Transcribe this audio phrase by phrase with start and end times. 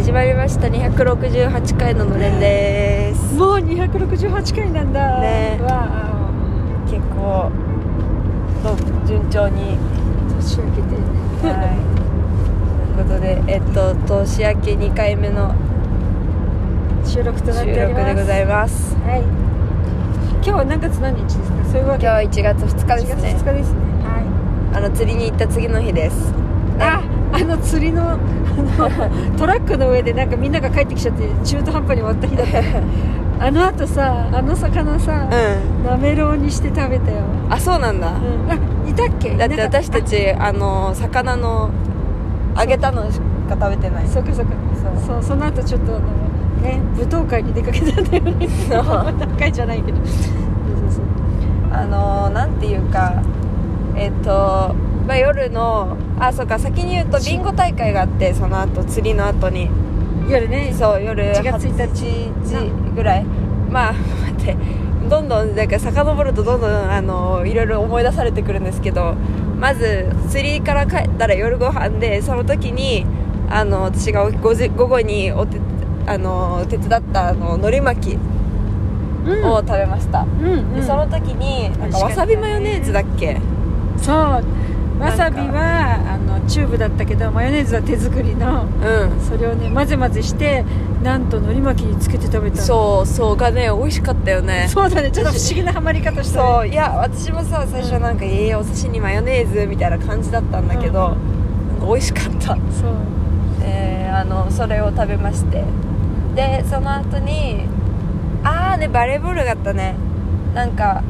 [0.00, 0.66] 始まりました。
[0.68, 3.34] 268回ののれんです。
[3.34, 5.20] もう268回なんだ。
[5.20, 5.58] ね。
[5.60, 6.30] わ
[6.86, 7.50] 結構
[8.64, 8.74] ど
[9.06, 10.96] 順調にあ年明けて。
[11.46, 11.76] はい。
[12.96, 15.54] ということでえっと年明け2回目の
[17.04, 18.06] 収録となっ収ております。
[18.06, 18.96] 録でございます。
[19.04, 19.20] はい。
[19.20, 21.64] 今日は何月何日ですか？
[21.72, 22.06] そういうわけ。
[22.06, 23.80] 今日は1月2日です1ね月2日ですね。
[24.02, 24.16] は
[24.78, 26.32] あの釣りに行った次の日です
[27.44, 28.18] の釣り の
[29.38, 32.60] トラックの上でなんかみんなが帰ってきちゃって中途半端に終わった日だった。
[33.46, 35.90] あのあとさあの魚さ、うん。
[35.90, 38.08] なめろうにして食べたよ、あそうなんだ。
[38.08, 38.54] うん、あ
[38.88, 39.34] いたっけ？
[39.34, 41.70] だって私たちあの魚の
[42.58, 44.04] 揚げたのしか食べてない。
[44.04, 44.52] あそうかそうか。
[45.06, 45.14] そう。
[45.14, 46.00] そうその後ちょっとあの
[46.62, 48.48] ね舞踏会に出かけたんだよね。
[48.68, 48.78] 舞
[49.14, 49.98] 踏会じゃないけど。
[49.98, 50.18] そうそう
[50.90, 51.04] そう。
[51.72, 53.14] あのー、なんていうか
[53.96, 54.74] えっと、
[55.10, 59.68] まあ、夜のあそうか先に言うとビンゴ大会があってその後釣りの後に。
[60.28, 60.72] 夜ね。
[60.72, 63.24] そう夜1月1 8時ぐらい。
[63.24, 64.56] まあ待って。
[65.08, 69.16] どんどんなんか遡るとどんどんあのいろいろ思い出されてくるんですけど
[69.58, 73.04] まず釣りから帰ったら夜ご飯でその時に
[73.48, 74.54] あの私が午
[74.86, 75.58] 後におて
[76.06, 78.18] あの手伝ったあの海苔巻き
[79.26, 79.44] うん。
[79.44, 80.74] を食べました、うんうん。
[80.76, 83.40] でその時になんかわさびマヨネーズだっけ？
[83.98, 84.44] そう
[85.00, 89.20] わさびはあのチューブだったけどマヨネーズは手作りのうん。
[89.20, 90.64] それをね混ぜ混ぜして
[91.02, 92.62] なんと海苔巻きにつけて食べたの。
[92.62, 94.66] そうそうがね美味しかったよね。
[94.68, 95.10] そうだね。
[95.10, 96.46] ちょっと不思議なハマり方したね。
[96.48, 102.54] そういや私もさ最初なんか「ええお寿司にマヨネーズ」みたいな感じだったんだけど、なんか美味しかった。
[102.54, 102.58] そう。
[103.62, 105.64] えーあのそれを食べまして。
[106.34, 107.66] でその後に
[108.44, 109.94] ああねバレーボールがあったね。
[110.54, 111.02] なんか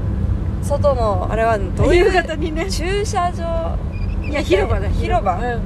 [0.63, 2.05] 外のあれはどういう？
[2.07, 3.79] 夕方にね駐車場
[4.29, 4.33] い。
[4.33, 5.35] や広場だ広場。
[5.37, 5.63] うん。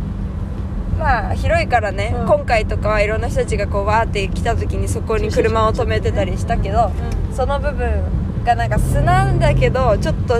[0.98, 2.26] まあ広いからね、うん。
[2.26, 6.92] 今回とかはいろんな人たちがこうわーって来た時にそこに車を止めてたりしたけど、
[7.32, 10.36] うその部分がなんか砂だけどちょっと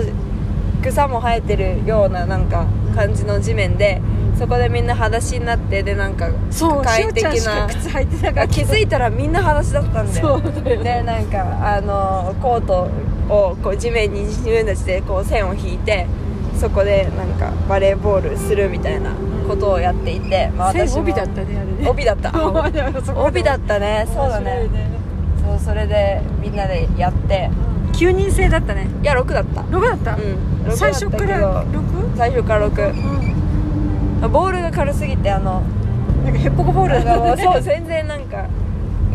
[0.81, 2.65] 草も生えてるようななんか
[2.95, 4.01] 感じの地面で
[4.37, 7.67] そこでみんな裸足になってでなんかそうし快適な。
[7.67, 10.41] 靴履いてなかったあ気づいたらみんな裸足だったんだよ。
[10.41, 10.83] そうだよね。
[10.83, 12.87] でなんかあのコート
[13.29, 16.07] をこう地面に自分たちでこう線を引いて
[16.59, 19.11] そこでなんかバレーボールするみたいな
[19.47, 21.89] ことをやっていて、まあ、線私も帯だったねあれね。
[21.89, 22.31] 帯だった。
[22.35, 24.07] あ帯だったね。
[24.07, 24.67] そうだね。
[25.43, 27.49] そうそれでみんなでやって。
[27.93, 28.87] 9人制だったね。
[29.01, 29.61] いや6だった。
[29.61, 30.71] 6だった、うん。
[30.71, 32.17] 6最初から 6?
[32.17, 32.89] 最初から6
[34.23, 34.31] うん。
[34.31, 35.61] ボールが軽すぎてあの
[36.23, 37.43] なんかヘッポコボールだったね。
[37.43, 38.24] そう全然なんか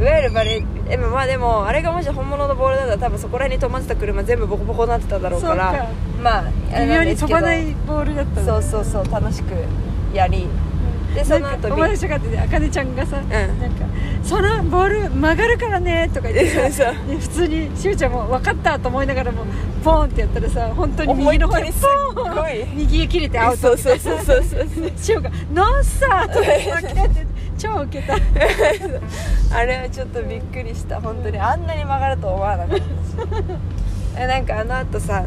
[0.01, 5.89] いわゆるバレーでもまあでもあれがもし本物のボールだったら多分そこら辺に止まってた車全部ボコボコになってただろうからそうか。
[6.23, 6.45] まあ
[6.81, 9.53] 微妙に飛ばないボールだったねそうそうそう楽しく
[10.15, 10.49] やり。
[11.15, 13.29] でその後かっあかねちゃんがさ、ん。
[13.29, 13.85] なんか
[14.23, 19.45] 「そのボール曲がるからね」とか言ってさ 普通にしゅうちゃんも分かったと思いながらも
[19.83, 21.73] ポーンってやったらさ本当に右の方に
[22.15, 27.27] ポーン右へ切れてアウトそうそうそうそうそうしゅうが「ノンスター!」とか言って
[27.61, 28.15] 超ウケた。
[29.55, 30.99] あれはちょっとびっくりした。
[31.01, 31.39] 本当に。
[31.39, 32.79] あんなに曲がると思わなかった。
[32.79, 32.83] し
[34.17, 35.25] えなんかあの後さ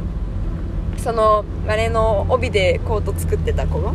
[0.97, 3.77] そのあれの帯でコート作ってた子？
[3.77, 3.93] うん。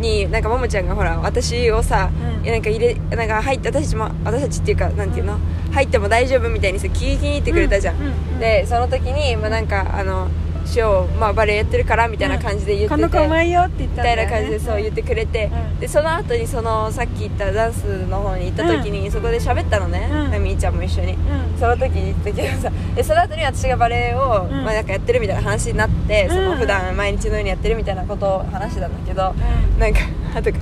[0.00, 2.44] になんかももちゃんがほら私をさ、うん。
[2.44, 5.38] いやなんか入れなんか入って私たちも私たちっていうかなんていうの、
[5.72, 8.38] 入っても大丈夫みたいにさ聞きに行ってくれたじゃん、うんうんうん。
[8.40, 10.28] でその時に、まあ、なんかあの
[10.68, 15.80] 「師匠、まあ、バレエやってるから」みたいな感じで言ってて、この子うまいよって言っみたんだよ、ね、たいな感じでそう言ってくれて、うん。
[15.80, 20.30] でその後にそのさっき言ったダンスの方に行った時に、そこで喋ったのね、うん。
[20.30, 21.58] なみーちゃんも一緒に、うん。
[21.58, 24.64] その時に言ったけどさでその後に私がバレエを、うん。
[24.64, 29.34] まあ、なんかやってるみたいな話になって、そのうん普段毎日のようにやってるみたいなことを話してたんだけど、
[29.74, 29.78] うん。
[29.78, 30.00] なんか
[30.34, 30.58] あとか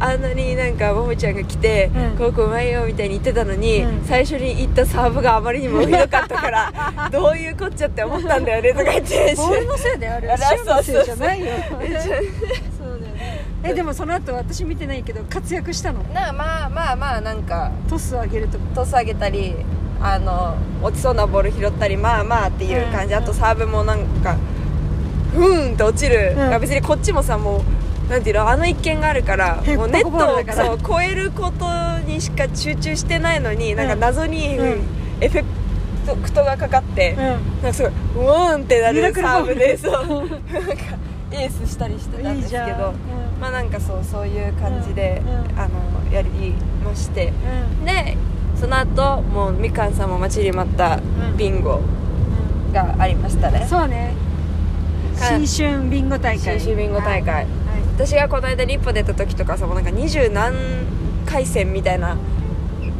[0.00, 2.16] あんなになんかももちゃんが来て「うん。
[2.16, 4.04] この子うまいよ」みたいに言ってたのに、うん。
[4.04, 6.72] 最初に言ったサーブがあまりにもひどかったから
[7.10, 9.34] どういうこっちゃって思ったんだよねとか言って。
[9.36, 11.46] ボールのせいであれあはシューのせいじゃないよ。
[13.64, 16.04] えでもその後私見てないけど活躍したの？
[16.14, 18.64] なまあまあまあなんかトスを上げるとか。
[18.74, 19.56] トス上げたり
[20.00, 24.36] あの落ちそうなボール拾ったりまあまあっていう感じ、うんあとサーブもなんか
[25.34, 26.60] ふーんって落ちる、うん。
[26.60, 27.62] 別にこっちもさもう
[28.08, 31.66] なんていうのあの一見があるから もうネットをそう超えること
[32.06, 34.80] にしか集中してないのに、なんか謎にうん。
[35.20, 35.44] エフェ
[36.22, 37.18] クトがかかって、うん。
[37.18, 37.82] なんかす
[38.14, 39.92] ごいうわーんってなるサーブでそう。
[39.92, 40.28] なんか
[41.32, 42.72] エースしたりしてたんですけどうん。
[43.40, 45.32] まあなんかそうそういう感じで、うん。
[45.32, 45.60] うん。
[45.60, 46.54] あのやり
[46.84, 47.32] まして。
[47.80, 47.84] うん。
[47.84, 48.16] で
[48.58, 51.02] その後もうみかんさんも待ちに待ったん。
[51.36, 51.80] ビンゴ
[52.66, 52.72] うん。
[52.72, 54.14] がありましたね、そうね。
[55.20, 56.60] はい新春ビンゴ大会。
[56.60, 57.34] 新春ビンゴ大会。
[57.34, 57.46] はい
[57.98, 60.54] 私がこの間リッポ出た時とかさもうなんか二十何
[61.26, 62.16] 回戦みたいな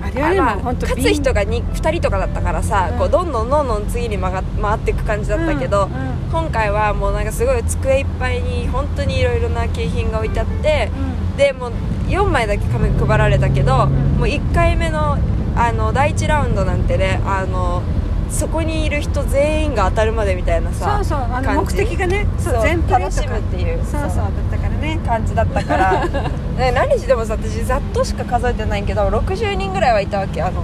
[0.03, 2.99] あれはでもまあ本当勝つ人が 2, 2人とかだったからさ、うん。
[2.99, 6.31] こうどんどんどんどん次に回が回っていく感じだったけど、うんうん。
[6.33, 10.91] 今回はもうなんかすごい机いっぱいに本当にいろいろな景品が置いてあって、
[11.37, 11.73] でもう
[12.09, 14.19] 4枚だけ紙配られたけど、ん。
[14.19, 15.17] もう1回目の
[15.57, 17.83] あの第1ラウンドなんてねあの
[18.31, 22.99] そこにいる人全員が当たるまでみたいなさそうそうあの目的がねそう全プレとか。
[22.99, 26.07] 楽しむっていうそうそうだったからね感じだったから。
[26.59, 30.63] ね何してもさ私ざっとしか数えてないけど60人ぐらいはいたわけあの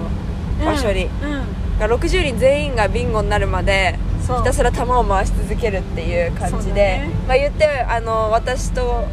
[0.63, 1.31] 場所に、うん。
[1.31, 7.09] うん60人全員がビンゴになるまでひたすら球を回し続けるっていう感じで、ね。
[7.27, 9.03] まあ、言ってあの私と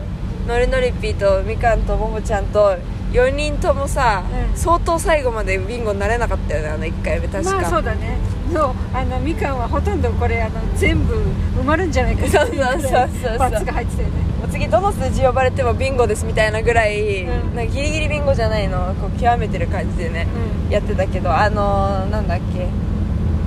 [0.47, 2.77] のりのりぴーとみかんとももちゃんと
[3.13, 4.57] 4人ともさ、うん。
[4.57, 8.17] 相当最後までビンゴになれなかったよねあの1回目確か、まあそうだね
[8.53, 11.15] そうあのみかんはほとんどこれあの全部
[11.61, 13.39] 埋まるんじゃないかそうそうそうそう。
[13.39, 14.15] バツが入ってたよね。
[14.51, 17.57] 次どの数字呼ばれてもビンゴですみたいなぐらい、うん。
[17.57, 20.27] なんかギリギリビンゴじゃないのこう極めてる感じでね、
[20.69, 22.69] うやってたけどあのー、なんだっけ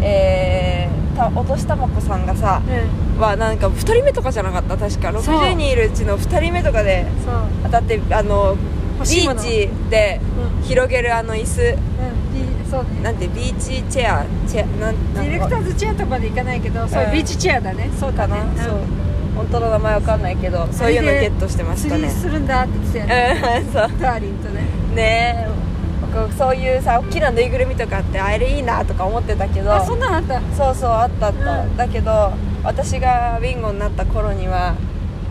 [0.01, 2.61] えー、たお年玉子さんがさ、
[3.15, 3.21] うん。
[3.21, 4.77] はなんか2人目とかじゃなかった？
[4.77, 5.11] 確か。
[5.21, 5.35] そう。
[5.35, 7.05] 60人いるうちの2人目とかで
[7.63, 8.55] 当たってあの
[8.99, 10.19] ビーチで
[10.57, 10.63] うん。
[10.63, 11.61] 広げるあの椅子。
[11.61, 11.77] うん。
[11.77, 12.14] ビ
[12.75, 17.89] そうねなんてビーチチェアチェアなんディレクターーズチェアとかで行かないけどそううんビーチチェアだね。
[17.97, 18.79] そうかな、んそう。
[19.35, 23.61] 本当の名前わかんないけどそういうのゲットしてました釣ねりするんだって言ってたよね。
[23.65, 23.91] うん そう。
[24.01, 24.61] ダーリンとね。
[24.93, 25.47] ねえ。
[26.13, 29.73] 僕そういうさ大きなぬいぐるみとかってあれいいなとか思ってたけど。
[29.73, 30.41] あそんなのあった。
[30.57, 31.77] そうそうあったあった、うん。
[31.77, 32.33] だけど
[32.63, 34.75] 私がビンゴになった頃には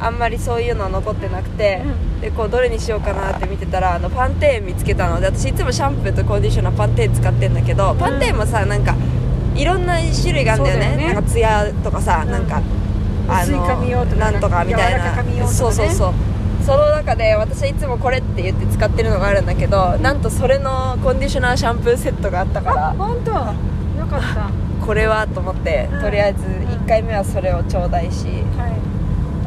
[0.04, 2.20] あんまりそういうのは残ってなくて、うん。
[2.20, 5.20] でこうどれにしようかなって見てたらあのパンテーン見つけたの。
[5.20, 8.94] で私いつもシャンプーとコンディショナーパンテーン使ってんだけど、パンテーンもさなんか
[9.54, 10.96] いろんな種類があるんだよね。
[10.96, 11.14] ね。
[11.14, 12.30] なんかツヤとかさ、うん。
[12.30, 12.60] なんか
[13.42, 15.46] 薄い髪用とかなんとかみたいなね。
[15.46, 16.12] そうそうそう。
[16.64, 22.88] その中で私はいつもこれって言って使ってるのがあるんだけどなんとそれのコンディショナーシャンプーセットがあったから。
[22.90, 23.30] あ本当？
[23.30, 24.50] よかった。
[24.84, 26.00] これはと思ってうん。
[26.00, 28.26] とりあえず1回目はそれをちょうだいし
[28.56, 28.73] はい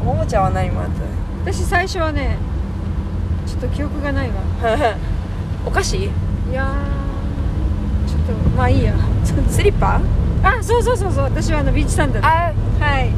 [0.08, 0.90] ももちゃんは何もらっ
[1.44, 2.38] 私最初はね
[3.46, 4.34] ちょっと記憶がないわ。
[5.66, 5.96] お菓子？
[5.96, 6.10] い
[6.52, 8.94] やーちょっとまあいいや。
[9.48, 10.00] スリッパ？
[10.42, 12.26] あそうそうそうそう私はあのビーチサンダル。
[12.26, 13.10] あはい。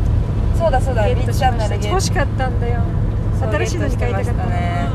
[0.59, 2.81] そうだそうだゲビーチサンダル欲しかったんだよ。
[3.41, 4.89] 新しいのに買いたかったね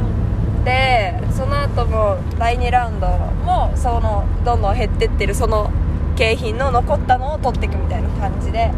[0.63, 5.71] でその後も第2ラウンドもそのどんどん減ってってるその
[6.15, 8.71] 景品の残ったのを取っていくみたいな感じで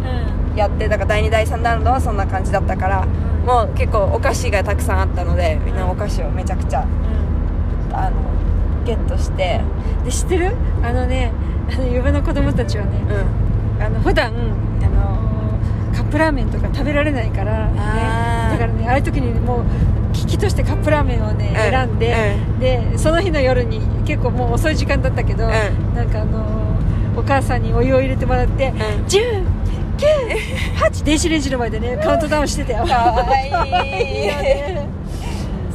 [0.51, 0.57] うん。
[0.57, 3.05] やってだから第2第3ラウンドはそんな感じだったから
[3.45, 6.85] もう結構お菓子がたくさんあったのでみんなお菓子をめちゃくちゃう
[7.93, 7.95] ん。
[7.95, 8.15] あの
[8.85, 9.61] ゲットして。
[10.03, 10.55] で知ってる？
[10.83, 11.31] あのね
[11.71, 12.99] あの夢の子供たちはね
[13.77, 13.83] うん。
[13.83, 14.35] あの普段あ
[14.89, 15.59] の
[15.95, 19.65] カップラーメンとか食べられないから、ね、だからねああいう時にもう
[20.13, 21.55] 危機としてカップラーメンをね、うん。
[21.55, 25.51] 選んで、でその日の夜に結構もう遅い時間だったけど、ん。
[25.93, 26.66] なんかあの
[27.17, 28.75] お母さんにお湯を入れてもらって、ん。
[28.75, 29.43] 10
[29.97, 30.05] 9
[30.75, 32.85] 8電子レンジの前でねカウントダウンしてたよ。
[32.85, 33.51] かわいい。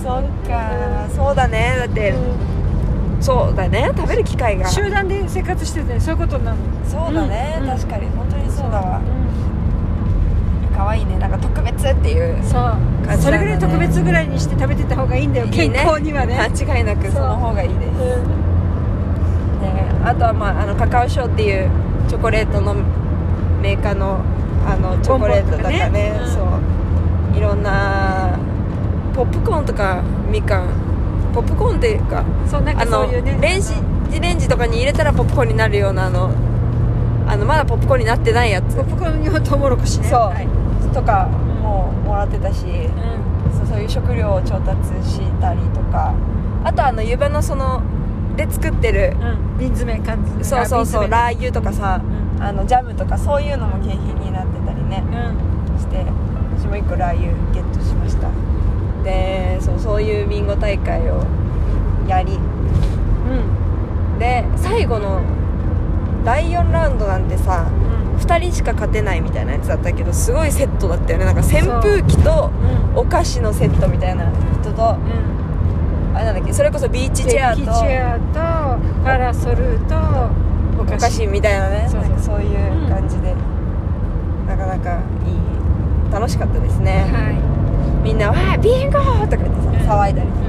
[0.00, 1.08] そっか。
[1.14, 1.74] そうだね。
[1.78, 3.22] だって、うん。
[3.22, 3.90] そうだね。
[3.96, 4.68] 食べる機会が。
[4.68, 6.64] 集団で生活しててそういうことになるの。
[6.88, 7.66] そうだね、うん。
[7.66, 8.06] 確かに。
[8.10, 9.00] 本当にそうだわ。
[9.00, 9.02] う
[10.76, 11.18] 可愛いね。
[11.18, 12.76] なんか特別っていうんそう
[13.20, 15.48] それぐらい特別ぐらいにして食べてた方がいいんだよ。
[15.48, 16.38] 健康にはね。
[16.38, 18.42] 間違いなくその方がいいです、ね、
[20.04, 21.70] あとは、まあ、あのカカオショーっていう
[22.08, 22.74] チョコレートの
[23.60, 24.20] メーカーの
[24.66, 25.90] あのチョコレートとかね。
[25.90, 26.20] ね。
[26.20, 26.28] うん。
[26.28, 27.36] そう。
[27.36, 28.38] いろんな
[29.14, 30.68] ポップコーンとかみかん。
[31.34, 33.38] ポップコーンっていうかそうなんかあのそういうね。
[33.40, 33.72] レンジ
[34.20, 36.30] レンジとかに入れたらポップコーンになるようなあの
[37.26, 38.76] あのまだポップコーンになってないやつ。
[38.76, 40.08] ポップコーンにはトウモロコシね。
[40.08, 40.20] そう。
[40.20, 40.48] はい。
[40.92, 41.26] とか
[41.62, 46.14] ももらってたし、うそうそういう食料を調達したりとか。
[46.64, 47.82] あとあの湯葉のその
[48.36, 49.58] で作ってるんうん。
[49.58, 50.44] 瓶詰め感じ。
[50.44, 51.08] そうそうそう。
[51.10, 52.01] ラー油とかさ、
[52.36, 52.43] うん。
[52.43, 55.79] あのジャムとかそういうのも景品になってたりねうん。
[55.79, 56.05] して
[56.58, 58.29] 私も1個ラー油ゲットしました。
[59.05, 61.24] でそうそういうビンゴ大会を
[62.08, 62.34] やり。
[62.34, 64.19] うん。
[64.19, 65.22] で最後の
[66.24, 67.67] 第4ラウンドなんてさ
[68.19, 71.24] 2人しか勝てないみたいなやつだったけどすごいセットだったよね。
[71.24, 72.51] なんか扇風機と
[72.94, 72.98] うん。
[72.98, 74.31] お菓子のセットみたいな
[74.62, 75.42] 人とうん
[76.14, 79.94] あれなんだっけそれこそビーチチェアとデッキチェアとパラソルと
[80.78, 83.34] おお菓子みたいなねそういう感じで、
[84.46, 87.32] なかなかいい楽しかったですね、は
[88.04, 90.06] みんな「わあビンゴ!」とか言ってさうん。
[90.06, 90.42] 騒いだりい、うん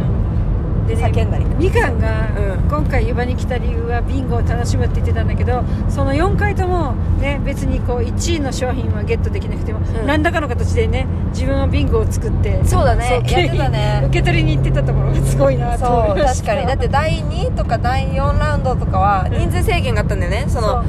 [0.88, 2.70] で叫んだりみかんがうん。
[2.70, 10.08] 今回湯葉に来た理由はビンゴを楽しむって言ってたんだけどその4回ともね別にこう1位の商品はゲットできなくても、ん。
[10.08, 13.10] 何らかの形でね自分はビンゴを作ってそうだね。
[13.10, 14.04] やってたね。
[14.08, 16.48] 受け取りに行ってたところがすごいなと思そいうました。
[16.54, 16.68] 確かに。
[16.68, 20.46] だって第2とか第4ラウンドとかは人数制限があったんだよね。
[20.48, 20.84] その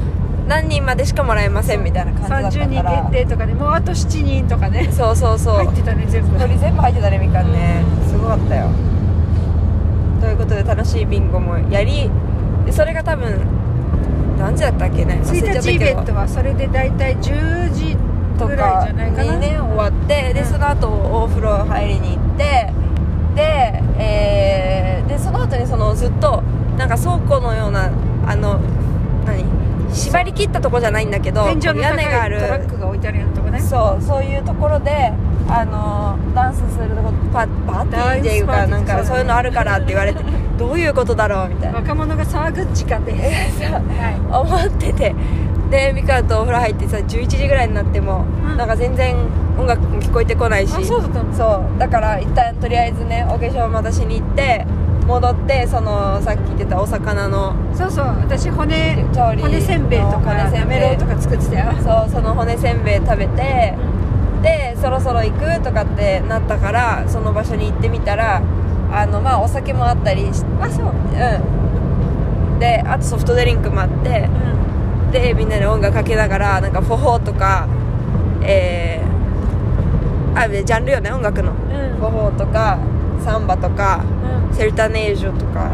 [0.47, 2.91] 何人までしかもらえませんみたいな感じだった30から。
[3.01, 5.55] 人限定とかでもうあと7人とかねそうそうそう。
[5.55, 6.37] 入ってたね全部。
[6.37, 7.83] 鳥全部入ってたねみかんね。
[8.07, 8.67] すごかったよ
[10.25, 12.09] ということで楽しいビンゴもやり
[12.65, 13.45] でそれが多分
[14.39, 15.61] 何時だったっけね忘れちゃ1ったけど。
[15.61, 17.95] 日イベントはそれで大体10時
[18.39, 19.23] とかな。
[19.23, 20.45] にね終わってでうん。
[20.47, 22.73] その後お風呂入りに行って
[23.35, 26.41] で,、えーでその後にそのずっと
[26.75, 27.91] なんか倉庫のような
[28.25, 28.59] あの
[29.25, 29.45] 何
[29.93, 32.39] 縛り切ったとこじゃないんだけど屋根がある。
[32.39, 33.59] トラックが置いてあるようなとこね。
[33.59, 35.13] そうそういうところで
[35.47, 40.19] あのダンスするとこパパーティーっていうかなんかそういうのあるからって言われて
[40.57, 41.79] どういうことだろうみたいな。
[41.79, 45.15] 若者が騒ぐ時間では 思ってて。
[45.69, 49.15] でミカとお風呂入ってさ11時ぐらいになっても、うんなんか全然
[49.57, 50.73] 音楽も聞こえてこないし。
[50.73, 51.79] あそう。
[51.79, 54.65] だから一旦とりあえずねお化粧またしに行って
[55.07, 58.05] 戻ってそのさっき言ってたお魚のいそうそう。
[58.05, 61.65] 私骨調理骨せんべいとか骨せんべいなめろうとか作ってたよ。
[61.83, 63.73] そうその骨せんべい食べて
[64.45, 68.43] でそろそろ行くとかってなったからその場所に行ってみたら
[68.91, 70.85] あのまあお酒もあったりしあそう。
[70.85, 72.59] うん。
[72.59, 74.29] であとソフトドリンクもあって
[75.07, 75.11] うん。
[75.11, 77.67] でみんなで音楽かけながらなんかフォホーとか
[78.43, 81.51] えー、あでジャンルよね音楽の。
[81.51, 81.57] うん。
[81.97, 82.77] フォホーとか
[83.23, 84.05] サンバとか
[84.49, 84.55] うん。
[84.55, 85.69] セルタネージョとか、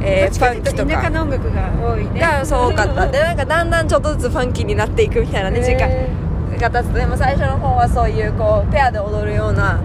[0.00, 2.20] どえファンキとっていうと田舎かの音楽が多いね。
[2.20, 3.06] がそう多かった。
[3.08, 6.29] でなんかだんだんちょっとずつファンキーになっていくみたいなね時間
[6.60, 9.80] でも最初の方はそういうこうペアで踊るような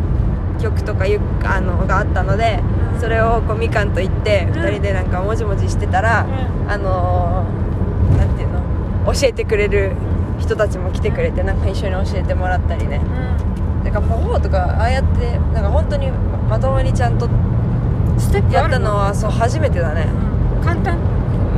[0.62, 2.60] 曲とかゆあのがあったので
[2.94, 3.00] うん。
[3.00, 4.52] それをこうみかんと言ってん。
[4.52, 9.94] 2人でなんかもじもじしてたら、うあのーなんていうの教えてくれる
[10.38, 12.98] 人たちも来てくれてなんか一緒に教えてもらったりね。
[12.98, 13.84] ん。
[13.86, 16.12] なんかフォホーとかああやってなんか本当に
[16.50, 17.30] まともにちゃんと
[18.52, 20.10] やったのはそう初めてだね。
[20.58, 20.62] うん。
[20.62, 20.98] 簡単？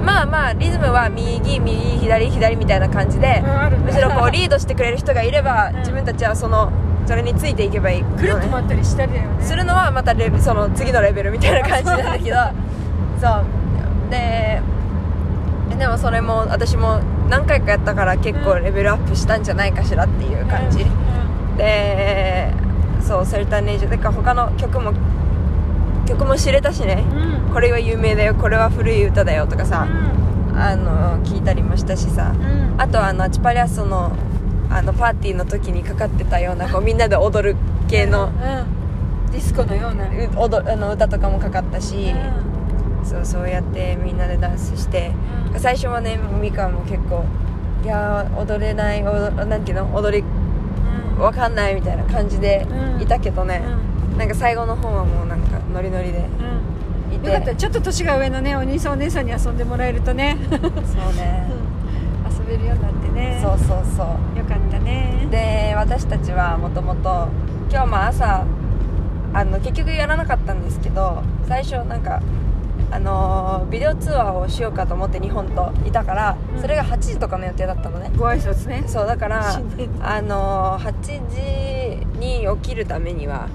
[0.08, 5.80] まあまあリズムは右右左左みたいな感じでうんむしろこうリードしてくれる人がいればうん。
[5.80, 6.72] 自分たちはその
[7.06, 8.04] それについていけばいい。
[8.04, 9.44] くるっと回ったりしたりだよね。
[9.44, 12.38] するのはまたレベその次のレベルみたいな感じなんだけど。
[13.22, 13.46] そう。
[14.10, 14.62] で
[15.78, 17.00] でもそれも私も
[17.30, 22.54] 何回かやったから結構レベルアップしたんじゃないかしらっていう感じ、うんで
[23.02, 24.94] そうセルタネージュでか他の曲も
[26.06, 27.04] 曲も知れたしね。
[27.12, 30.60] うんこれは有名だよこれは古い歌だよとかさ、うん。
[30.60, 32.34] あの聞いたりもしたしさ。
[32.36, 32.82] うん。
[32.82, 34.12] あとはあのアチパリアスの
[34.70, 37.56] あのパーティーの時にかかってたようなこうみんなで踊る
[37.88, 39.32] 系のうん。
[39.32, 40.06] ディスコのような。
[40.06, 42.13] う踊あの歌とかもかかったし、
[43.04, 45.12] うそうそうやってみんなでダンスして、
[45.54, 45.60] うん。
[45.60, 47.25] 最初はねミカも結構
[47.84, 51.20] いやー踊れない踊なんていうの踊りん。
[51.20, 53.01] わかんないみたいな感じでうん。
[53.01, 53.63] いたけどね、
[54.16, 56.30] うなんか最後の方はもうなんかノリノリでん
[57.18, 57.28] いて。
[57.32, 57.56] よかった。
[57.56, 60.38] ちょっと年が上のねお兄さんお姉さんに遊んでもらえるとね。
[60.50, 60.60] そう
[61.14, 61.46] ね、
[62.40, 63.40] 遊べるようになってね。
[63.42, 64.38] そうそうそう。
[64.38, 65.28] よかったね。
[65.30, 67.28] で私たちはもともと
[67.70, 68.46] 今日も朝
[69.34, 72.22] あの結局やらなかったんですけど最初なんか
[72.90, 76.62] あのービデオ通話をしようかと思って日本といたから、うん。
[76.62, 78.12] それが8時とかの予定だったのね。
[78.18, 78.84] ご挨拶ね。
[78.88, 79.42] そうだから
[80.02, 83.48] あのー8時に起きるためには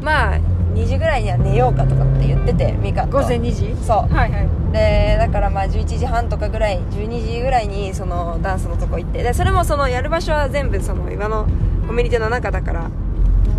[0.00, 0.38] まあ
[0.74, 3.18] 2時ぐらいには寝ようかとかって言っててミカと。
[3.18, 3.74] 午前2時？
[3.84, 4.14] そう。
[4.14, 4.48] はいはい。
[4.72, 9.22] でだからまあ11時半とかぐらい12時ぐらいにそのダンスのとこ行って。
[9.22, 11.46] でそれもそのやる場所は全部その岩の
[11.86, 12.90] コミュニティの中だから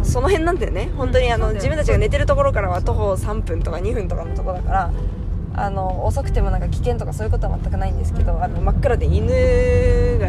[0.04, 0.92] その辺なんだよね。
[0.96, 1.63] 本当にあの、そうだよ。
[1.63, 4.92] 自分たちが寝てるところからは徒歩3分とか2分とかのとこだから
[5.56, 9.28] あの遅くてもなんか危険とかそういうことは全くないんですけど、あの真っ暗で犬
[10.20, 10.28] が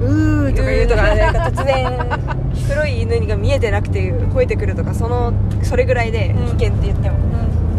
[0.00, 2.46] うーとか言うとかなんか突然。
[2.68, 7.16] 黒い犬が見えてなくて吠えてくるとかそのそれぐらいで危険って言っても、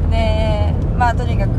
[0.10, 1.52] でまあとにかく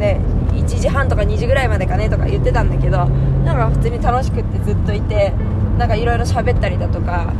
[0.00, 0.18] で
[0.52, 3.04] 1時半とか2時ぐらいまでかねとか言ってたんだけど
[3.44, 5.32] なんか普通に楽しくってずっといて
[5.78, 7.32] なんかいろいろ喋ったりだとか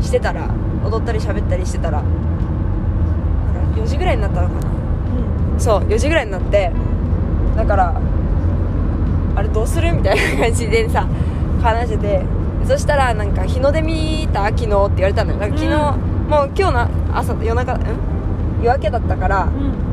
[0.00, 0.48] してたら
[0.84, 2.12] 踊ったり喋ったりしてたらなん
[3.74, 4.60] か4時ぐらいになったのかな。
[5.58, 6.70] そう4時ぐらいになって
[7.56, 8.00] だから
[9.34, 11.08] あれどうするみたいな感じでさ
[11.60, 12.22] 話してて
[12.64, 15.38] そしたらなんか日の出見た昨日って言われたのよ。
[15.38, 16.28] なんか昨日、うん。
[16.28, 17.80] もう今日の朝夜中ん？
[18.62, 19.86] 夜明けだったからうん。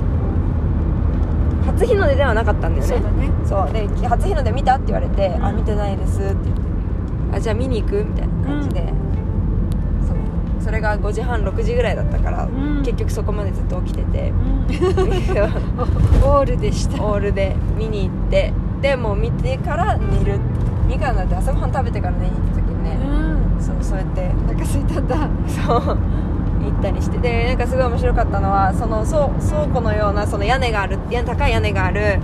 [1.66, 3.32] 初日の出ではなかったんだよね。
[3.46, 3.88] そうだね。
[3.88, 5.46] で初日の出見たって言われて、ん。
[5.46, 6.52] あ見てないですって言って
[7.34, 8.94] あじゃあ見に行くみたいな感じで、
[10.08, 10.64] そう。
[10.64, 12.84] それが5時半6時ぐらいだったから、うん。
[12.84, 14.34] 結局そこまでずっと起きてて。
[16.24, 17.04] オールでした。
[17.04, 20.40] オールで見に行ってでもう見てから寝る
[20.88, 23.62] みかんだって朝ごはん食べてから寝に行った時にうね、ん。
[23.62, 25.30] そうそうやってお腹空いたんだ。
[25.48, 25.98] そう。
[26.64, 27.18] 行ったりして。
[27.18, 32.20] でなんかすごい面白かったのはその倉倉庫のようなその屋根がある高い屋根がある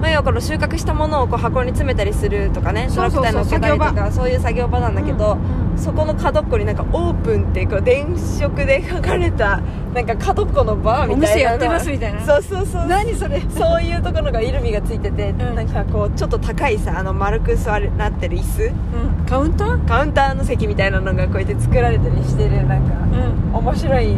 [0.00, 9.60] まあ、要はこの収穫したものをこう箱に詰めたりするとかねトラクターに乗っけたりとかそういう作業場なんだけど、うんそこの角っこになんかオープンってこう電飾で書かれた
[9.94, 12.20] なんか角っこのバーみたいなのお店やってますみたいな。
[12.24, 13.40] そうそうそう何それ？
[13.48, 15.38] そういうところがイルミがついてて、ん。
[15.38, 18.64] なんかこうちょっと高いさあの丸く座るなってる椅子。
[18.64, 19.26] うん。
[19.26, 19.88] カウンター？
[19.88, 23.54] カウンターの席みたいなのがこうやって作られたりしてるなんか、うん。
[23.54, 24.16] 面白い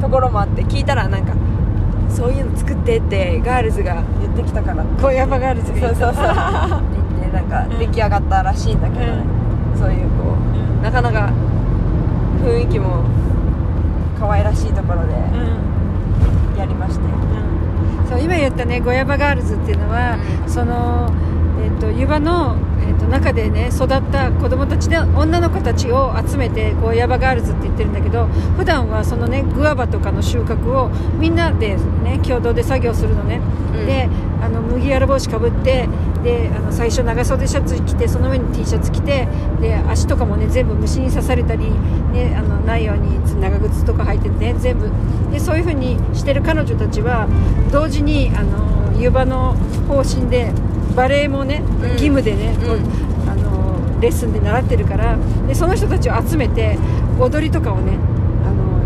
[0.00, 1.34] ところもあって聞いたらなんか
[2.08, 4.84] そういうの作ってってガールズが言ってきたから。
[4.84, 6.24] ってゴヤバガールズがそうそうそう。
[7.20, 9.24] 言ってなんか出来上がったらしいんだけど、ね
[9.78, 10.49] そういうこう
[10.82, 11.32] なかなか
[12.42, 13.04] 雰囲気も
[14.18, 16.58] 可愛らしいところでうん。
[16.58, 17.04] やりまして、
[18.08, 20.50] そう今言ったねゴヤバガールズっていうのは、うん。
[20.50, 21.10] その、
[21.64, 22.56] えっと弓場の、
[22.86, 33.40] えっと中でね育った子供たちで女の子たちを集めてゴヤバガールズって言ってるんだけど普段はそのねグアバとかの収穫をみんなでね共同で作業するのね、
[33.74, 33.86] うん。
[33.86, 34.08] で
[34.42, 35.88] あの麦わら帽子かぶって
[36.22, 39.26] であの最初長袖シャツ着てその上に T シャツ着て
[39.60, 41.70] で足とかもね全部虫に刺されたり、
[42.12, 44.90] ね、あのないように長靴とか履いててね全部。
[45.32, 47.28] でそういう風にしてる彼女たちは
[47.72, 49.54] 同時にあの湯葉の
[49.88, 50.52] 方針で
[50.94, 51.62] バレエもねん。
[51.92, 56.78] 義務でね、こううんあのレッスンで習ってるからでその人たちを集めて
[57.18, 57.96] 踊りとかをね
[58.44, 58.80] あの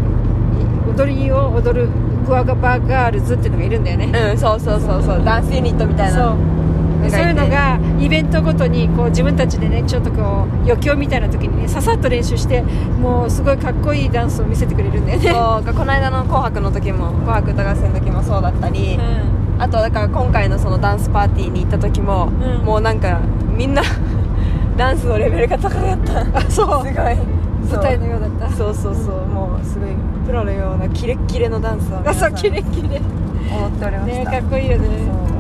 [0.93, 1.89] い踊りを踊る
[2.27, 5.25] クワガバガールズっていうのがいるんだよね、うんそうそうそうそう。
[5.25, 6.17] ダンスユニットみたいな。
[6.17, 6.37] そう。
[6.37, 6.64] で
[7.11, 10.23] そういうのがイベントごとにこう自分たちでねちょっとこう
[10.65, 15.31] 余興みたいな時にねささっと練習してもうすごいかっこいいダンスを見せてくれるんだよね。
[15.31, 22.65] そうこの間の「紅白」の時も「紅白歌合戦」の時もそうだったり、うあとだから今回のそのダンスパーティーに行った時も、うん。
[22.65, 23.21] もうなんか
[23.57, 23.83] みんな
[24.77, 26.25] ダンスのレベルが高かった。
[26.25, 26.87] んあそう。
[26.87, 27.17] すごい。
[27.71, 28.57] 舞台のようだった。
[28.57, 29.89] そうそうそうもうすごい
[30.27, 33.01] プロのようなキレッキレのダンスをあそうんキレキレ。
[33.55, 35.34] 思っておりました、ねかっこいいよね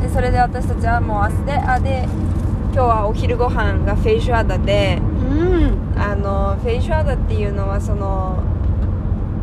[0.00, 2.08] でそれで私たちはもう明日であで
[2.72, 6.00] 今日はお昼ご飯が feijoada でうん。
[6.00, 8.42] あの feijoada っていうのはその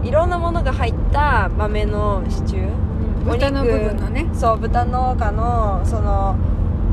[0.04, 2.70] いろんなものが入った豆のシチュー。
[3.30, 4.30] お肉豚の部分のね。
[4.34, 6.36] そう豚農家のその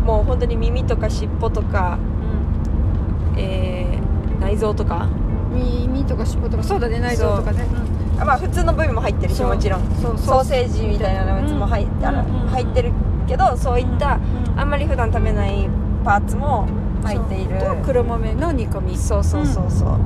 [0.04, 1.98] もう本当に耳とか尻尾とか、
[3.36, 5.08] えー内臓とか。
[5.54, 7.64] 耳とか尻尾とかそうだね内臓とかね。
[8.18, 9.80] あまあ普通の部位も入ってるしもちろん。
[9.96, 11.90] ソーセージみたいなやつも入うん。
[12.48, 12.92] 入ってる
[13.24, 15.68] けどそういったうんあんまり普段食べない
[16.04, 16.66] パーツも
[17.02, 17.58] 入っている。
[17.58, 18.96] と黒豆の煮込み。
[18.96, 19.98] そうそうそうそう、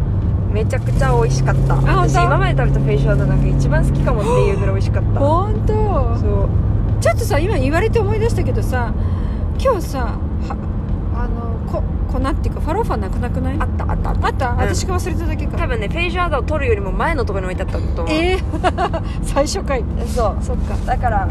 [0.53, 1.75] めちゃくちゃ美味しかった。
[1.77, 5.21] 私今まで食べたフェイシュアダなんか一番好きかもっていうぐらい美味しかった。
[5.21, 5.75] 本当？
[6.17, 6.49] そう。
[7.01, 8.93] ちょっとさ今言われて思い出したけどさ
[9.63, 10.17] 今日さは
[11.15, 13.57] あのこ粉っていうかファローファンなくなくない？
[13.61, 14.27] あったあったあった。
[14.27, 14.57] あった、ん。
[14.57, 15.57] 私が忘れただけか。
[15.59, 18.17] 多分ねフェイシュアダを取るよりも前のところに置いてあったと思う。
[18.17, 20.37] えー、 最初かいそう。
[20.43, 21.31] そっか、だからうん、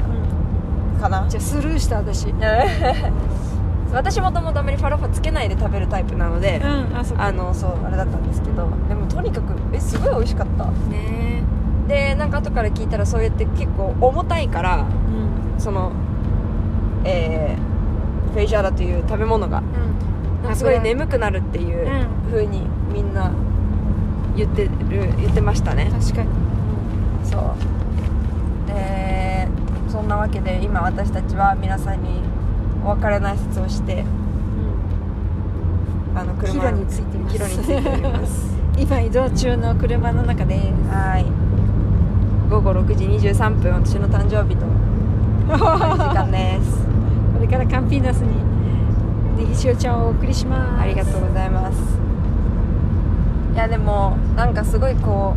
[0.98, 1.26] かな？
[1.30, 2.28] じゃあスルーした私。
[2.30, 2.40] う ん
[3.94, 6.62] 私もともとあまりファロファつけないで食べるタイプなので、
[6.94, 7.26] あそっか。
[7.28, 10.66] あのそうあれだったんですけどでもとにかくえすごい美味しかった。
[10.66, 11.42] ね。
[11.88, 15.60] でなんか後から聞いたらそうやって結構重たいからうん。
[15.60, 15.92] その
[17.06, 19.64] えー、フェイジャーダという食べ物が
[20.46, 20.56] うん。
[20.56, 22.32] すごい眠くなるっていううん。
[22.32, 23.32] 風にみんな
[24.36, 24.70] 言ってる
[25.18, 25.90] 言ってましたね。
[25.98, 26.28] 確かに
[27.24, 27.42] そう
[28.68, 29.48] で
[29.88, 32.22] そんなわけで今私たちは皆さんに
[32.84, 34.06] お別れの挨拶をして
[36.16, 37.38] あの車帰路についています。
[37.38, 38.58] 帰路についております。
[38.78, 41.26] 今移動中の車の中ですはい。
[42.50, 44.66] 午後6時23分私の誕生日と
[45.48, 46.86] 時間です。
[47.34, 48.30] これからカンピーナスに
[49.38, 50.82] ネギ塩ちゃんをお送りします。
[50.82, 51.78] ありがとうございます。
[53.54, 55.34] いやでもなんかすごいこ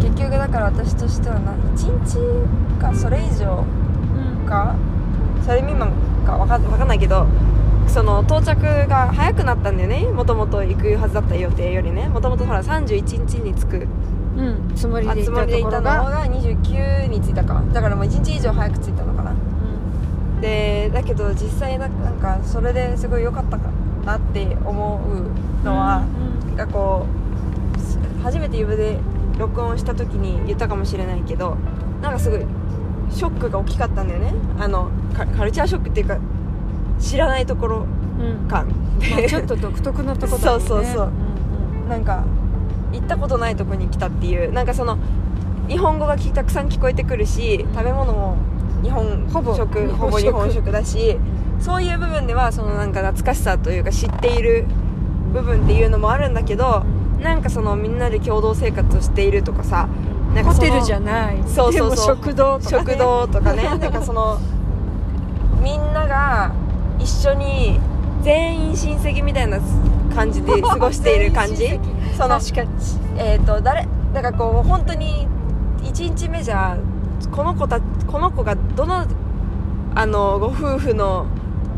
[0.00, 3.85] う結局だから私としてはな1日かそれ以上うん
[4.46, 4.74] か
[5.44, 5.92] それ未満
[6.24, 7.26] か分かわかんないけど
[7.86, 10.06] その到着が早くなったんだよね。
[10.06, 12.08] もともと行くはずだった予定よりね。
[12.08, 13.86] もともとほら31日に着く
[14.36, 17.62] うんつもりでいつもりでいたのが29に着いたか。
[17.72, 19.32] だからもう1日以上早く着いたのかな。
[20.40, 23.70] でだけど実際ななんかそれですごい良かったか
[24.04, 25.00] なって思
[25.62, 26.04] うのは、
[26.50, 27.06] うんなんかこ
[27.76, 28.98] うす初めて指で
[29.38, 31.56] 録音した時に言ったかもしれないけど
[32.00, 32.40] なんかすごい
[33.10, 34.34] ショックが大きかったんだよね。
[34.58, 36.18] あのカカルチャーショックっていうか
[36.98, 37.86] 知らないところ
[38.18, 38.48] うん。
[38.48, 38.66] 感。
[39.10, 40.64] まあ、ちょっと独特なとこだよね。
[40.66, 41.06] そうそうそう。
[41.06, 42.24] うんなんか
[42.92, 44.52] 行ったことないとこに来たっていう。
[44.52, 44.98] なんかその
[45.68, 48.36] 日本語がきたくさん聞こえてくるし食べ物も
[48.82, 50.72] 日本ほぼ食日本食ほぼ日本食。
[50.72, 51.18] だし
[51.58, 54.64] そういう部分ではそのなんか懐かしさというか知っている
[55.32, 56.84] 部分っていうのもあるんだけど
[57.20, 59.88] なんかそのみんなで共同生活をしているとかさ
[60.36, 61.36] なんかホテルじゃない。
[61.46, 62.16] そうそうそう。
[62.16, 63.62] 食堂とか、ね、食堂とかね。
[63.80, 64.38] なんかその
[65.62, 66.52] みんなが
[66.98, 67.80] 一緒に
[68.22, 69.58] 全員親戚みたいな
[70.14, 71.80] 感じで過ごしている感じ？
[72.16, 72.38] その
[73.16, 75.26] えっ、と誰だからこう本当に
[75.82, 76.76] 1日目じゃ
[77.30, 79.06] この子たこの子がどの
[79.94, 81.24] あのご夫婦の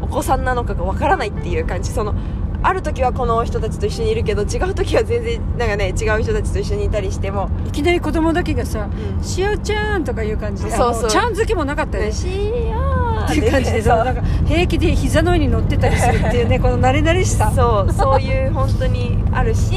[0.02, 1.92] お子さんなのかがわからないっていう感じ。
[1.92, 2.14] その
[2.62, 11.10] ある時はこの人たちと一緒にいるけど違う時は全然なんかね違う人たちと一緒にいたりしてもいきなり子供だけがさうん「しおちゃん」とかいう感じでそうそう。
[11.10, 12.76] ちゃん付けもなかったよねしよ
[13.24, 17.52] っていう感じでそうそうなんか平気で膝の上に乗ってたりするっていうね この慣れ慣れしさ。
[17.54, 19.76] そうそういう本当にあるし、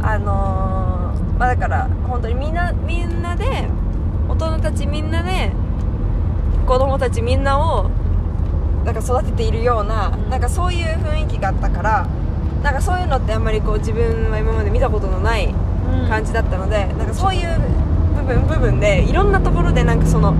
[0.00, 0.06] うん。
[0.06, 3.44] あのーまあだから本当にみんなみんなで
[4.28, 5.50] 大人たちみんなで
[6.66, 7.90] 子供たちみんなを
[8.84, 10.30] なんか育てているような、うん。
[10.30, 12.06] なんかそういう雰囲気があったから
[12.62, 16.08] なんかそういうのってあんまりこう自分は今まで見たことのないうん。
[16.08, 17.60] 感じだったので、なんかそういう
[18.16, 20.34] 部分部分でいろんなところでなんかその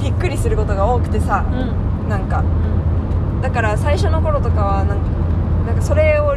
[0.00, 2.08] びっくりすることが多くてさうん。
[2.08, 2.40] なんか。
[2.40, 2.42] う
[3.38, 3.40] ん。
[3.42, 5.04] だから最初の頃とかはなんか
[5.66, 6.36] なんかそれを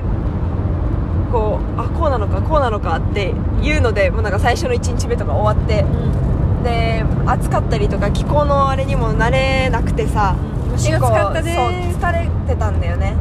[1.32, 5.84] こうあこうなのかこうなのかっていうのでもうなんか最初の1日目とか終わって
[6.63, 11.55] で暑かったりとか気候のあれにも慣れなくてさ蒸し暑かったね。
[11.55, 13.13] そう疲れてたんだよね。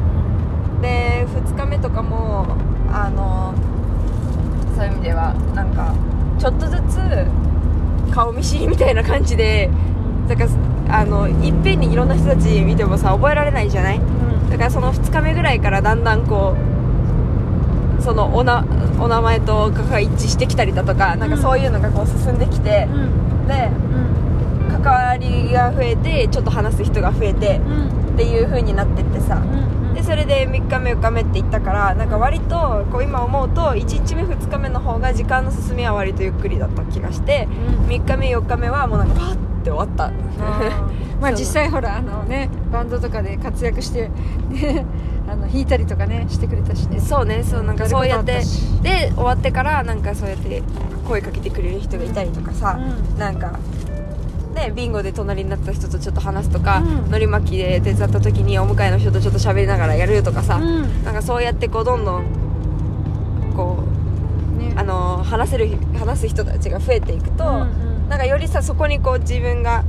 [0.81, 2.47] で2日目とかも
[2.93, 3.55] あの
[4.77, 5.95] そういう意味ではなんか
[6.39, 6.99] ちょっとずつ
[8.13, 9.71] 顔見知りみたいな感じで
[10.29, 10.45] だか
[10.89, 13.99] らあのいっぺんにいろんな人たち見てもさ覚えられないじゃない？
[13.99, 14.51] うん。
[14.51, 16.55] だからその2日目ぐらいからだんだんこ
[17.99, 18.65] うそのおな
[18.99, 23.47] お名前とが一致してきたりだとかなんかそういうのがこう進んできてう、ん。
[23.47, 24.22] でうん
[24.83, 28.15] 関わりが増えてちょっと話す人が増えてうん。
[28.15, 29.37] っていう風になってってさ。
[29.37, 37.47] うんでそれで3日目4日目って言ったからなんか割とこう今思うと1日目2日目の方が時間の進みは割とゆっくりだった気がして
[37.79, 37.87] うん。
[37.89, 40.11] 3日目4日目はもうなんかパッて終わった。
[41.21, 44.09] まあ実際ほらあのねバンドとかで活躍して、
[44.51, 44.85] ね、
[45.29, 46.99] あの弾いたりとかねしてくれたしね。
[46.99, 48.41] そうねそうなんかそうやって
[48.83, 50.63] で終わってからなんかそうやって
[51.07, 53.19] 声かけてくれる人がいたりとかさ、うん。
[53.19, 53.53] なんか
[54.53, 57.11] ねビンゴで隣になった人とちょっと話すとか、うん。
[57.11, 61.05] のり巻きで手伝った時にお迎えの人とちょっと喋りながらやるとかさ、うん。
[61.05, 62.25] なんかそうやってこうどんどん
[63.57, 63.85] こ
[64.59, 64.73] ね。
[64.77, 68.09] うあの話せる話す人たちが増えていくと、うんうん。
[68.09, 69.85] なんかよりさそこにこう自分が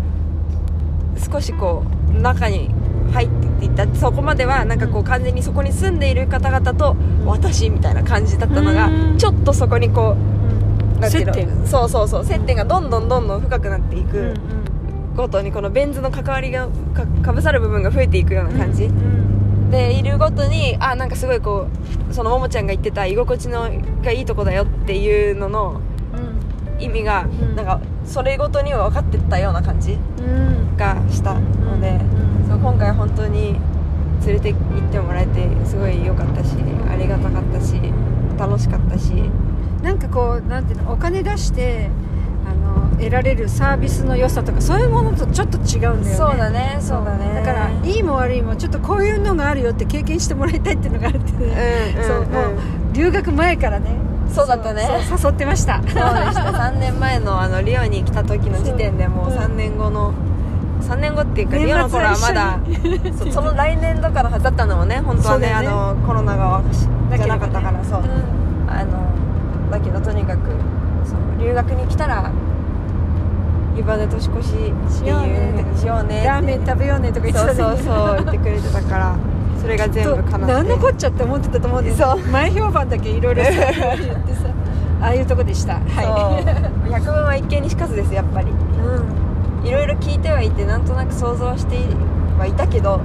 [1.31, 1.83] 少しこ
[2.15, 2.69] う中に
[3.11, 6.95] 入っていったそこまではなんかこう完全にそこに住んでいる方々と
[7.25, 9.17] 私みたいな感じだったのがうん。
[9.17, 10.42] ちょっとそこにこう
[11.03, 11.67] なんていうの接点。
[11.67, 14.35] そうそうそう接点がどんどんどんどん深くなっていくうんうん
[15.15, 21.67] ごとにこのベン図の関わりがかかぶさる部分が増えていくような感じ、うんでいるごとにあなんかすごいこ
[22.09, 23.67] うそのももちゃんが言ってた居心地の
[24.03, 25.81] がいいとこだよっていうのの
[26.77, 26.81] うん。
[26.81, 27.55] 意味が、ん。
[27.55, 30.77] なんかそれごとには分かってったような感じうん。
[30.77, 32.47] がしたので、うん。
[32.47, 33.55] そう今回本当に
[34.25, 36.55] 連れて行ってもらえてすごい良かったし
[36.91, 37.75] ありがたかったし
[38.37, 39.11] 楽しかったし
[39.83, 41.89] なんかこうなんていうのお金出して
[42.49, 46.03] あの得られるサービスの良さとかそういうものとちょっと違うんだよね。
[46.15, 47.33] そうだねそうだね。
[47.35, 52.57] だからいいも悪いもちょっとこういうのがあるよって経験してもらいたいっていうのがあるってね、うんうんそううんもう
[52.93, 53.89] 留学前からね。
[54.33, 54.87] そうだったね。
[55.09, 55.77] 誘ってました。
[55.77, 56.01] そうでした。
[56.01, 60.13] 3年前のあのリオに来た時の時点でもうそう3年後の
[60.81, 62.59] 3年後っていうかリオの頃はまだ
[63.17, 65.53] そその来年とかのはずだったのもね本当はねね。
[65.53, 68.69] あのコロナがじゃなかったからそう、うん。
[68.69, 69.13] あの
[69.73, 70.51] だけどとにかく
[71.03, 72.31] そう留学に来たら
[73.75, 76.23] 湯葉で年越しっていうしようね。
[76.23, 79.17] ラーメン食べようねとか言ってたそうそうそう言ってくれてたから
[79.59, 80.45] それが全部叶って。
[80.45, 81.97] 何のこっちゃって思ってたと思うんです。
[81.97, 82.19] そう。
[82.19, 84.49] 前評判だけいろいろさ言ってさ
[85.01, 85.79] ああいうとこでした。
[85.79, 85.81] は
[86.91, 88.49] 百聞は一見にしかずですやっぱり。
[88.49, 88.55] いう
[89.65, 89.67] ん。
[89.67, 91.77] いろいろ聞いてはいてなんとなく想像して
[92.37, 93.01] はいたけど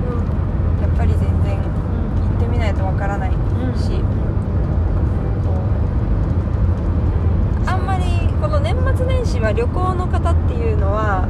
[0.83, 1.65] やっぱり全然行
[2.37, 3.47] ってみないとわからないし、こ
[7.65, 8.05] うあんまり
[8.49, 11.29] この年末年始は旅行の方っていうのは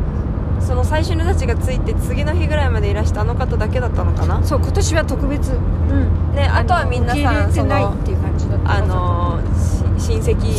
[0.61, 4.43] その最初のたちがついて次の日ぐらいまでいらしたあの方だけだったのかな？
[4.45, 5.53] そう今年は特別。
[5.53, 6.35] うん。
[6.35, 9.41] ねあとはみんな受け入さんそのっていう感じだったあの
[9.99, 10.59] し親戚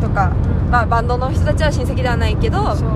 [0.00, 0.70] とか、うん。
[0.70, 2.88] まあ、バンドの人たちは親戚ではないけどそう。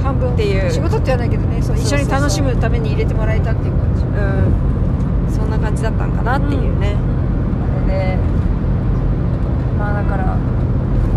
[0.00, 0.34] 半分。
[0.34, 0.70] っていう。
[0.70, 1.60] 仕事って言わないけどね。
[1.62, 4.04] そう一緒に楽しむために入れてもらえたっていう感じ。
[4.04, 5.34] うん。
[5.34, 6.94] そんな感じだったんかなっていうね、
[7.86, 8.18] あれで。
[9.78, 10.36] まあだから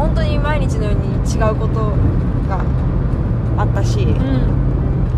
[0.01, 1.91] 本当に毎日のように違うこと
[2.49, 2.65] が
[3.55, 4.71] あったし、うん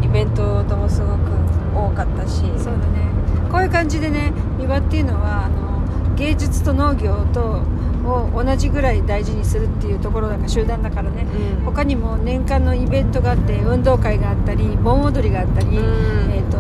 [0.04, 1.32] イベントともすごく
[1.74, 2.42] 多かったし。
[2.58, 3.10] そうだね。
[3.50, 7.64] こういう感じでね三輪っていうのはあの芸術と農業と
[8.06, 11.26] を同じぐらい大事にするっていうところだから集団だからね。
[11.58, 11.66] うん。
[11.66, 16.32] 他にも年間のイベントがあって運動会があったり盆踊りがあったり、うん。
[16.32, 16.58] えーと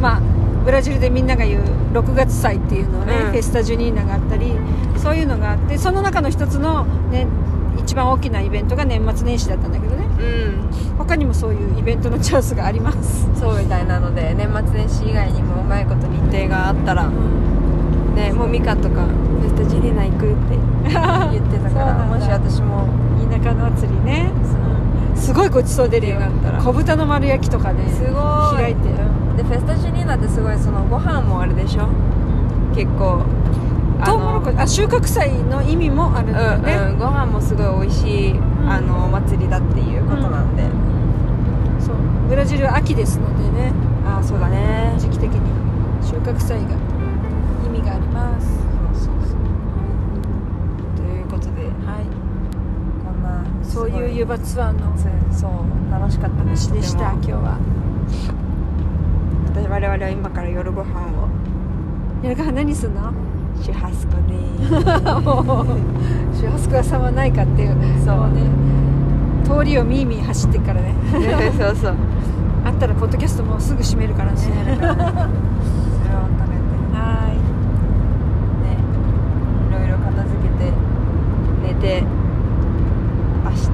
[0.00, 0.20] まあ、
[0.64, 3.30] ブラジルでみんなが言う6月祭っていうのをね、うん。
[3.30, 4.54] フェスタ・ジュニーナがあったり
[4.96, 7.26] そういうのがあってその中の一つの、ね、
[7.78, 10.04] 一番大きなイベントが年末年始だったんだけどね。
[10.04, 10.96] うん。
[10.98, 20.56] 他にもそういうイベントのチャンスがあります、そうみたいなので年末年始以外にもうまいこと日程があったらねもうミカとかフェスタジュニーナ行くって
[21.32, 21.94] 言ってたから。
[22.04, 22.88] もし私も。
[23.30, 24.30] 田舎の祭りね。
[25.14, 26.14] すごいごちそう出るよ。
[26.14, 26.62] よかったら。
[26.62, 28.12] 小豚の丸焼きとかねすごい。
[28.56, 28.88] 開いて。
[29.36, 31.86] でフェスタジュニーナってすごいそのご飯もあれでしょ？
[32.74, 33.22] 結構
[34.04, 38.70] トウモロコシあ収穫祭の意味もあるんだよね、うんうん、ご飯もすごい美味しい、ん。
[38.70, 40.62] あのお祭りだっていうことなんで、
[41.80, 41.96] そう。
[42.28, 43.72] ブラジルは秋ですのでね。
[44.06, 44.94] ああそうだね。
[44.98, 45.40] 時期的に。
[46.02, 46.76] 収穫祭が
[47.66, 48.46] 意味があります。
[48.94, 49.36] そうそうそう。
[50.96, 52.06] ということではい。
[53.04, 54.96] こんなそういう湯場葉ツアーの。
[55.32, 55.50] そう
[55.90, 57.58] 楽しかった話でした今日は。
[59.46, 61.28] 私我々は今から夜ご飯を。
[62.22, 63.12] 夜ご飯何すんの？
[63.62, 64.34] シュハスコで
[65.20, 67.76] もうシュハスコ屋さんはないかっていう。
[68.04, 68.42] そうもね
[69.44, 70.94] 通りをミーミー走ってっからね。
[71.58, 71.94] そうそう。
[72.64, 74.36] あったらポッドキャストもうすぐ閉めるからね。
[74.38, 74.94] 閉めるから。
[74.94, 77.36] ねそれを食べてはい。
[78.62, 78.76] ね。
[79.70, 80.72] いろいろ片付けて
[81.66, 82.04] 寝て。
[83.44, 83.68] 明日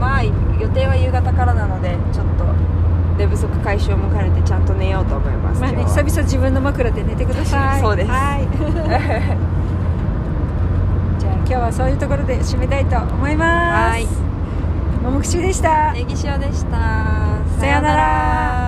[0.00, 2.44] まあ予定は夕方からなのでちょっと
[3.18, 7.80] 寝不足解消も兼ねてちゃんと寝ようと思います、まあね久々自分の枕で寝てください。
[7.82, 8.10] そうです。
[8.10, 8.46] はい。
[11.18, 13.90] じゃあ今日はそういうところで締めたいと思います。
[13.90, 14.06] はい。
[15.02, 15.92] ももくしでした。
[15.92, 16.78] ネギ塩でした。
[17.58, 18.67] さようなら